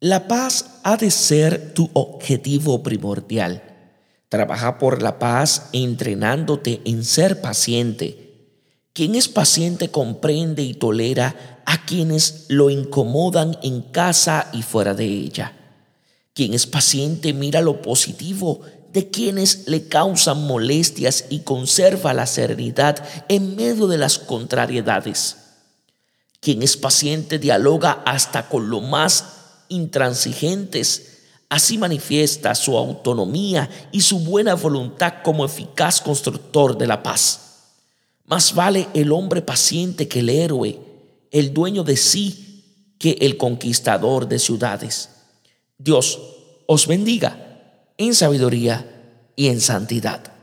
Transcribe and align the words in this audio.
La 0.00 0.28
paz 0.28 0.78
ha 0.84 0.96
de 0.96 1.10
ser 1.10 1.74
tu 1.74 1.90
objetivo 1.92 2.84
primordial. 2.84 3.64
Trabaja 4.28 4.78
por 4.78 5.02
la 5.02 5.18
paz 5.18 5.70
entrenándote 5.72 6.82
en 6.84 7.02
ser 7.02 7.40
paciente. 7.40 8.52
Quien 8.92 9.16
es 9.16 9.26
paciente 9.26 9.90
comprende 9.90 10.62
y 10.62 10.74
tolera 10.74 11.62
a 11.66 11.84
quienes 11.84 12.46
lo 12.46 12.70
incomodan 12.70 13.58
en 13.64 13.82
casa 13.82 14.50
y 14.52 14.62
fuera 14.62 14.94
de 14.94 15.04
ella. 15.04 15.52
Quien 16.32 16.54
es 16.54 16.68
paciente 16.68 17.32
mira 17.32 17.60
lo 17.60 17.82
positivo 17.82 18.60
de 18.92 19.10
quienes 19.10 19.66
le 19.66 19.88
causan 19.88 20.46
molestias 20.46 21.24
y 21.28 21.40
conserva 21.40 22.14
la 22.14 22.26
serenidad 22.26 23.04
en 23.28 23.56
medio 23.56 23.88
de 23.88 23.98
las 23.98 24.20
contrariedades. 24.20 25.38
Quien 26.38 26.62
es 26.62 26.76
paciente 26.76 27.40
dialoga 27.40 28.00
hasta 28.06 28.48
con 28.48 28.70
lo 28.70 28.80
más 28.80 29.37
intransigentes. 29.68 31.18
Así 31.48 31.78
manifiesta 31.78 32.54
su 32.54 32.76
autonomía 32.76 33.68
y 33.90 34.02
su 34.02 34.20
buena 34.20 34.54
voluntad 34.54 35.14
como 35.22 35.44
eficaz 35.44 36.00
constructor 36.00 36.76
de 36.76 36.86
la 36.86 37.02
paz. 37.02 37.40
Más 38.24 38.54
vale 38.54 38.88
el 38.92 39.12
hombre 39.12 39.40
paciente 39.40 40.06
que 40.06 40.20
el 40.20 40.28
héroe, 40.28 40.78
el 41.30 41.54
dueño 41.54 41.84
de 41.84 41.96
sí 41.96 42.94
que 42.98 43.16
el 43.20 43.36
conquistador 43.36 44.28
de 44.28 44.38
ciudades. 44.38 45.08
Dios 45.78 46.18
os 46.66 46.86
bendiga 46.86 47.92
en 47.96 48.14
sabiduría 48.14 48.86
y 49.36 49.48
en 49.48 49.60
santidad. 49.60 50.37